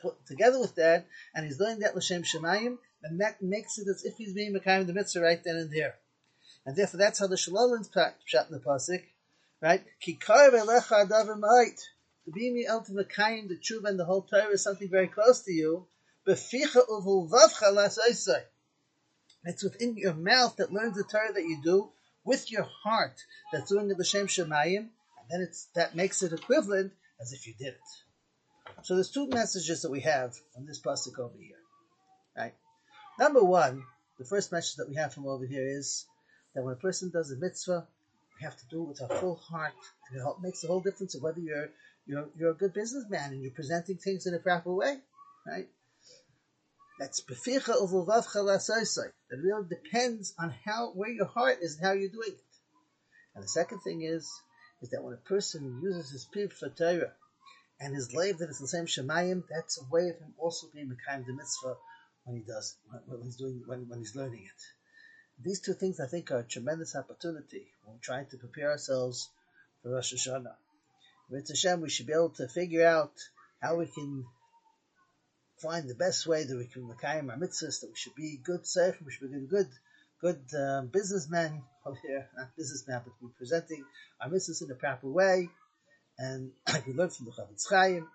put 0.00 0.26
together 0.26 0.58
with 0.58 0.74
that, 0.76 1.06
and 1.34 1.44
he's 1.44 1.60
learning 1.60 1.80
that 1.80 1.94
l'shem 1.94 2.22
shemayim, 2.22 2.78
and 3.02 3.20
that 3.20 3.42
makes 3.42 3.78
it 3.78 3.88
as 3.88 4.04
if 4.04 4.16
he's 4.16 4.32
being 4.32 4.54
Mekayim 4.54 4.86
the 4.86 4.92
mitzvah 4.92 5.20
right 5.20 5.42
then 5.44 5.56
and 5.56 5.72
there. 5.72 5.94
And 6.66 6.76
therefore 6.76 6.98
that's 6.98 7.18
how 7.18 7.26
the 7.26 7.36
Shalolins 7.36 7.88
shot 8.24 8.46
in 8.48 8.52
the 8.52 8.60
Pasik, 8.60 9.04
right? 9.60 9.84
Kikar 10.04 10.50
velecha 10.50 11.08
adav 11.08 11.26
To 11.26 12.30
be 12.32 12.50
me 12.50 12.66
el 12.66 12.82
to 12.82 12.92
Mekayim, 12.92 13.48
the 13.48 13.56
Tshuva 13.56 13.88
and 13.88 13.98
the 13.98 14.04
whole 14.04 14.22
Torah 14.22 14.50
is 14.50 14.62
something 14.62 14.88
very 14.88 15.08
close 15.08 15.42
to 15.42 15.52
you. 15.52 15.86
Beficha 16.26 16.86
uvulvavcha 16.88 17.72
lasaisai. 17.72 18.42
It's 19.44 19.62
within 19.62 19.96
your 19.96 20.14
mouth 20.14 20.56
that 20.56 20.72
learns 20.72 20.96
the 20.96 21.04
Torah 21.04 21.32
that 21.32 21.42
you 21.42 21.60
do, 21.62 21.90
with 22.24 22.50
your 22.50 22.64
heart 22.64 23.24
that's 23.52 23.70
doing 23.70 23.88
the 23.88 23.94
L'Shem 23.94 24.26
Shemayim, 24.26 24.76
and 24.76 25.30
then 25.30 25.40
it's, 25.40 25.68
that 25.74 25.96
makes 25.96 26.22
it 26.22 26.32
equivalent 26.32 26.92
as 27.20 27.32
if 27.32 27.46
you 27.46 27.54
did 27.54 27.68
it. 27.68 28.82
So 28.82 28.94
there's 28.94 29.10
two 29.10 29.28
messages 29.28 29.82
that 29.82 29.90
we 29.90 30.00
have 30.00 30.34
from 30.54 30.66
this 30.66 30.80
pasuk 30.80 31.18
over 31.18 31.38
here. 31.38 31.57
Number 33.18 33.42
one, 33.42 33.82
the 34.18 34.24
first 34.24 34.52
message 34.52 34.76
that 34.76 34.88
we 34.88 34.94
have 34.94 35.12
from 35.12 35.26
over 35.26 35.44
here 35.44 35.66
is 35.66 36.06
that 36.54 36.62
when 36.62 36.72
a 36.72 36.76
person 36.76 37.10
does 37.10 37.32
a 37.32 37.36
mitzvah, 37.36 37.84
we 38.38 38.44
have 38.44 38.56
to 38.56 38.66
do 38.70 38.82
it 38.82 38.88
with 38.88 39.02
our 39.02 39.18
full 39.18 39.34
heart. 39.34 39.72
and 40.10 40.20
It 40.20 40.24
makes 40.40 40.62
a 40.62 40.68
whole 40.68 40.80
difference 40.80 41.16
of 41.16 41.22
whether 41.22 41.40
you're 41.40 41.68
you're 42.06 42.28
you're 42.36 42.52
a 42.52 42.54
good 42.54 42.72
businessman 42.72 43.32
and 43.32 43.42
you're 43.42 43.52
presenting 43.52 43.96
things 43.96 44.26
in 44.26 44.34
a 44.34 44.38
proper 44.38 44.72
way, 44.72 44.98
right? 45.44 45.68
That's 47.00 47.20
beficha 47.20 47.74
lasoisai. 47.74 49.10
It 49.30 49.42
really 49.42 49.66
depends 49.68 50.32
on 50.38 50.54
how 50.64 50.92
where 50.92 51.10
your 51.10 51.26
heart 51.26 51.58
is 51.60 51.76
and 51.76 51.86
how 51.86 51.92
you're 51.94 52.10
doing 52.10 52.34
it. 52.34 52.54
And 53.34 53.42
the 53.42 53.48
second 53.48 53.80
thing 53.80 54.02
is 54.02 54.30
is 54.80 54.90
that 54.90 55.02
when 55.02 55.14
a 55.14 55.28
person 55.28 55.80
uses 55.82 56.10
his 56.10 56.28
piv 56.32 56.52
for 56.52 56.68
Torah 56.68 57.14
and 57.80 57.96
his 57.96 58.14
lave 58.14 58.38
that 58.38 58.48
is 58.48 58.60
the 58.60 58.68
same 58.68 58.86
shemayim, 58.86 59.42
that's 59.50 59.76
a 59.80 59.92
way 59.92 60.08
of 60.08 60.20
him 60.20 60.34
also 60.38 60.68
being 60.72 60.96
kind 61.08 61.26
the 61.26 61.32
mitzvah 61.32 61.76
when 62.28 62.36
he 62.36 62.46
does 62.46 62.76
when 63.06 63.22
he's 63.22 63.36
doing 63.36 63.62
when, 63.66 63.88
when 63.88 63.98
he's 64.00 64.14
learning 64.14 64.44
it. 64.44 64.62
These 65.42 65.60
two 65.60 65.72
things 65.72 65.98
I 65.98 66.06
think 66.06 66.30
are 66.30 66.40
a 66.40 66.44
tremendous 66.44 66.94
opportunity 66.94 67.66
when 67.82 67.96
we're 67.96 68.02
trying 68.02 68.26
to 68.26 68.36
prepare 68.36 68.70
ourselves 68.70 69.30
for 69.82 69.92
Rosh 69.92 70.12
Hashanah. 70.12 70.54
With 71.30 71.48
Hashem, 71.48 71.80
we 71.80 71.88
should 71.88 72.06
be 72.06 72.12
able 72.12 72.30
to 72.30 72.48
figure 72.48 72.86
out 72.86 73.12
how 73.62 73.76
we 73.76 73.86
can 73.86 74.24
find 75.58 75.88
the 75.88 75.94
best 75.94 76.26
way 76.26 76.44
that 76.44 76.56
we 76.56 76.66
can 76.66 76.88
Makayim 76.88 77.30
our 77.30 77.36
mitzvahs, 77.36 77.80
that 77.80 77.90
we 77.90 77.96
should 77.96 78.14
be 78.14 78.38
good 78.42 78.66
safe, 78.66 78.94
we 79.04 79.12
should 79.12 79.32
be 79.32 79.46
good, 79.46 79.68
good 80.20 80.42
um, 80.54 80.88
businessmen 80.88 81.62
over 81.86 81.98
here, 82.06 82.28
not 82.36 82.56
businessmen, 82.56 83.02
but 83.04 83.14
we're 83.22 83.30
presenting 83.38 83.84
our 84.20 84.28
mitzvahs 84.28 84.62
in 84.62 84.70
a 84.70 84.74
proper 84.74 85.08
way. 85.08 85.48
And 86.18 86.50
we 86.86 86.92
learn 86.92 87.10
from 87.10 87.26
the 87.26 87.32
Chofetz 87.32 87.68
Chaim, 87.70 88.08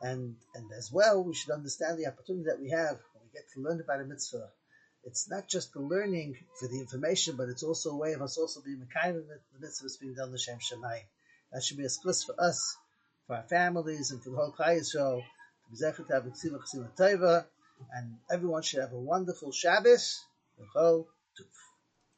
and 0.00 0.36
and 0.54 0.72
as 0.76 0.90
well, 0.92 1.22
we 1.22 1.34
should 1.34 1.52
understand 1.52 1.98
the 1.98 2.06
opportunity 2.06 2.46
that 2.48 2.60
we 2.60 2.70
have 2.70 2.98
we 3.28 3.38
get 3.38 3.48
to 3.54 3.60
learn 3.60 3.80
about 3.80 4.00
a 4.00 4.04
mitzvah. 4.04 4.48
It's 5.04 5.28
not 5.30 5.48
just 5.48 5.72
the 5.72 5.80
learning 5.80 6.36
for 6.58 6.68
the 6.68 6.80
information, 6.80 7.36
but 7.36 7.48
it's 7.48 7.62
also 7.62 7.90
a 7.90 7.96
way 7.96 8.12
of 8.12 8.22
us 8.22 8.36
also 8.36 8.60
being 8.60 8.86
kind 8.92 9.16
of 9.16 9.24
the 9.26 9.66
mitzvahs 9.66 10.00
being 10.00 10.14
done 10.14 10.32
the 10.32 10.38
Shem 10.38 10.58
Shemayim. 10.58 11.04
That 11.52 11.62
should 11.62 11.78
be 11.78 11.84
a 11.84 11.88
skills 11.88 12.24
for 12.24 12.34
us, 12.40 12.76
for 13.26 13.36
our 13.36 13.42
families, 13.44 14.10
and 14.10 14.22
for 14.22 14.30
the 14.30 14.36
whole 14.36 14.52
Klal 14.52 14.78
Yisrael 14.80 15.22
and 17.92 18.16
everyone 18.30 18.62
should 18.62 18.80
have 18.80 18.92
a 18.92 18.98
wonderful 18.98 19.52
Shabbos. 19.52 20.24